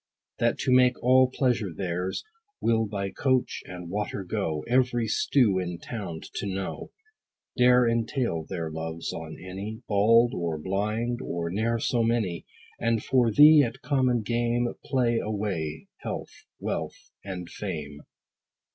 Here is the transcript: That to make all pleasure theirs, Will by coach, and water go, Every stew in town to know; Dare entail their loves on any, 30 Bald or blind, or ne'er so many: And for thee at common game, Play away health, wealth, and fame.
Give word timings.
That 0.39 0.57
to 0.61 0.71
make 0.71 0.97
all 1.03 1.29
pleasure 1.29 1.71
theirs, 1.71 2.23
Will 2.59 2.87
by 2.87 3.11
coach, 3.11 3.61
and 3.67 3.87
water 3.87 4.23
go, 4.23 4.63
Every 4.67 5.07
stew 5.07 5.59
in 5.59 5.77
town 5.77 6.21
to 6.37 6.47
know; 6.47 6.89
Dare 7.55 7.87
entail 7.87 8.43
their 8.43 8.71
loves 8.71 9.13
on 9.13 9.37
any, 9.39 9.73
30 9.81 9.83
Bald 9.87 10.33
or 10.33 10.57
blind, 10.57 11.21
or 11.21 11.51
ne'er 11.51 11.77
so 11.77 12.01
many: 12.01 12.47
And 12.79 13.03
for 13.03 13.29
thee 13.29 13.61
at 13.61 13.83
common 13.83 14.23
game, 14.23 14.73
Play 14.83 15.19
away 15.19 15.85
health, 15.97 16.45
wealth, 16.59 17.11
and 17.23 17.47
fame. 17.47 18.01